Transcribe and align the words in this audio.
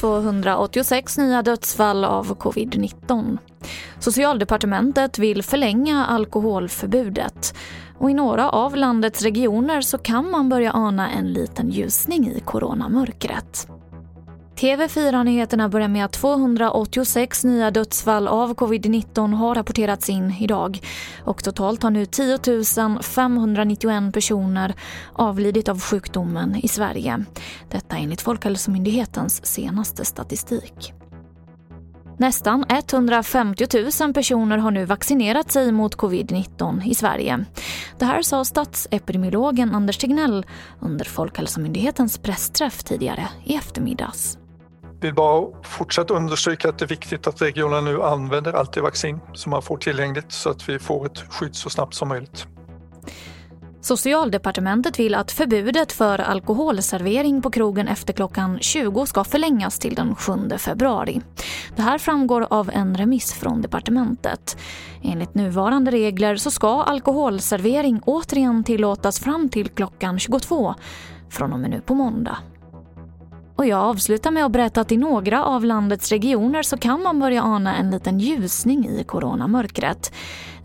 286 0.00 1.18
nya 1.18 1.42
dödsfall 1.42 2.04
av 2.04 2.36
covid-19. 2.36 3.38
Socialdepartementet 3.98 5.18
vill 5.18 5.42
förlänga 5.42 6.06
alkoholförbudet 6.06 7.54
och 7.98 8.10
i 8.10 8.14
några 8.14 8.50
av 8.50 8.76
landets 8.76 9.22
regioner 9.22 9.80
så 9.80 9.98
kan 9.98 10.30
man 10.30 10.48
börja 10.48 10.72
ana 10.72 11.10
en 11.10 11.32
liten 11.32 11.70
ljusning 11.70 12.28
i 12.28 12.40
coronamörkret. 12.40 13.68
TV4-nyheterna 14.62 15.68
börjar 15.68 15.88
med 15.88 16.04
att 16.04 16.12
286 16.12 17.44
nya 17.44 17.70
dödsfall 17.70 18.28
av 18.28 18.54
covid-19 18.54 19.34
har 19.34 19.54
rapporterats 19.54 20.08
in 20.08 20.34
idag 20.40 20.80
och 21.24 21.44
totalt 21.44 21.82
har 21.82 21.90
nu 21.90 22.06
10 22.06 22.38
591 23.02 24.14
personer 24.14 24.74
avlidit 25.12 25.68
av 25.68 25.80
sjukdomen 25.80 26.56
i 26.56 26.68
Sverige. 26.68 27.24
Detta 27.70 27.96
enligt 27.96 28.20
Folkhälsomyndighetens 28.20 29.46
senaste 29.46 30.04
statistik. 30.04 30.92
Nästan 32.18 32.64
150 32.68 33.66
000 34.00 34.14
personer 34.14 34.58
har 34.58 34.70
nu 34.70 34.84
vaccinerat 34.84 35.52
sig 35.52 35.72
mot 35.72 35.96
covid-19 35.96 36.86
i 36.86 36.94
Sverige. 36.94 37.44
Det 37.98 38.04
här 38.04 38.22
sa 38.22 38.44
statsepidemiologen 38.44 39.74
Anders 39.74 39.98
Tegnell 39.98 40.46
under 40.80 41.04
Folkhälsomyndighetens 41.04 42.18
pressträff 42.18 42.84
tidigare 42.84 43.28
i 43.44 43.54
eftermiddags 43.54 44.38
vill 45.02 45.14
bara 45.14 45.46
fortsätta 45.62 46.14
understryka 46.14 46.68
att 46.68 46.78
det 46.78 46.84
är 46.84 46.88
viktigt 46.88 47.26
att 47.26 47.42
regionerna 47.42 47.80
nu 47.80 48.02
använder 48.02 48.52
allt 48.52 48.72
det 48.72 48.80
vaccin 48.80 49.20
som 49.34 49.50
man 49.50 49.62
får 49.62 49.76
tillgängligt 49.76 50.32
så 50.32 50.50
att 50.50 50.68
vi 50.68 50.78
får 50.78 51.06
ett 51.06 51.18
skydd 51.18 51.56
så 51.56 51.70
snabbt 51.70 51.94
som 51.94 52.08
möjligt. 52.08 52.46
Socialdepartementet 53.80 54.98
vill 54.98 55.14
att 55.14 55.32
förbudet 55.32 55.92
för 55.92 56.18
alkoholservering 56.18 57.42
på 57.42 57.50
krogen 57.50 57.88
efter 57.88 58.12
klockan 58.12 58.58
20 58.60 59.06
ska 59.06 59.24
förlängas 59.24 59.78
till 59.78 59.94
den 59.94 60.14
7 60.14 60.32
februari. 60.58 61.20
Det 61.76 61.82
här 61.82 61.98
framgår 61.98 62.46
av 62.50 62.70
en 62.72 62.96
remiss 62.96 63.32
från 63.32 63.62
departementet. 63.62 64.56
Enligt 65.02 65.34
nuvarande 65.34 65.90
regler 65.90 66.36
så 66.36 66.50
ska 66.50 66.82
alkoholservering 66.82 68.00
återigen 68.04 68.64
tillåtas 68.64 69.20
fram 69.20 69.48
till 69.48 69.68
klockan 69.68 70.18
22 70.18 70.74
från 71.30 71.52
och 71.52 71.60
med 71.60 71.70
nu 71.70 71.80
på 71.80 71.94
måndag. 71.94 72.38
Och 73.62 73.68
jag 73.68 73.80
avslutar 73.80 74.30
med 74.30 74.44
att 74.44 74.52
berätta 74.52 74.80
att 74.80 74.92
i 74.92 74.96
några 74.96 75.44
av 75.44 75.64
landets 75.64 76.12
regioner 76.12 76.62
så 76.62 76.76
kan 76.76 77.02
man 77.02 77.20
börja 77.20 77.42
ana 77.42 77.76
en 77.76 77.90
liten 77.90 78.18
ljusning 78.18 78.86
i 78.86 79.04
coronamörkret. 79.04 80.12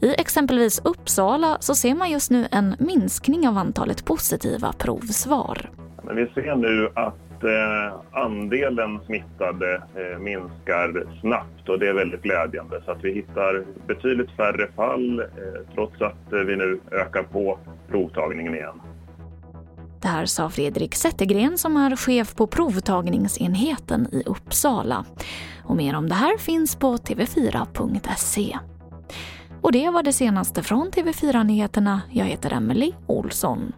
I 0.00 0.14
exempelvis 0.20 0.80
Uppsala 0.84 1.56
så 1.60 1.74
ser 1.74 1.94
man 1.94 2.10
just 2.10 2.30
nu 2.30 2.48
en 2.50 2.76
minskning 2.78 3.48
av 3.48 3.58
antalet 3.58 4.04
positiva 4.04 4.72
provsvar. 4.72 5.70
Men 6.02 6.16
vi 6.16 6.26
ser 6.26 6.56
nu 6.56 6.88
att 6.94 7.44
eh, 7.44 8.20
andelen 8.22 9.00
smittade 9.06 9.74
eh, 9.74 10.18
minskar 10.18 11.06
snabbt 11.20 11.68
och 11.68 11.78
det 11.78 11.88
är 11.88 11.94
väldigt 11.94 12.22
glädjande 12.22 12.82
så 12.84 12.90
att 12.90 13.04
vi 13.04 13.12
hittar 13.12 13.64
betydligt 13.86 14.30
färre 14.30 14.68
fall 14.76 15.20
eh, 15.20 15.26
trots 15.74 16.02
att 16.02 16.32
eh, 16.32 16.38
vi 16.38 16.56
nu 16.56 16.80
ökar 16.92 17.22
på 17.22 17.58
provtagningen 17.88 18.54
igen. 18.54 18.80
Det 20.06 20.10
här 20.10 20.26
sa 20.26 20.50
Fredrik 20.50 20.94
Zettergren 20.94 21.58
som 21.58 21.76
är 21.76 21.96
chef 21.96 22.34
på 22.34 22.46
provtagningsenheten 22.46 24.08
i 24.12 24.22
Uppsala. 24.26 25.04
Och 25.64 25.76
mer 25.76 25.96
om 25.96 26.08
det 26.08 26.14
här 26.14 26.38
finns 26.38 26.76
på 26.76 26.96
tv4.se. 26.96 28.58
Och 29.62 29.72
det 29.72 29.90
var 29.90 30.02
det 30.02 30.12
senaste 30.12 30.62
från 30.62 30.90
TV4 30.90 31.44
Nyheterna. 31.44 32.00
Jag 32.12 32.24
heter 32.24 32.52
Emily 32.52 32.92
Olsson. 33.06 33.72